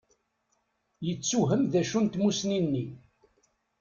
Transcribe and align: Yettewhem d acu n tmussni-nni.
Yettewhem 1.05 1.63
d 1.71 1.73
acu 1.81 1.99
n 2.01 2.05
tmussni-nni. 2.07 2.85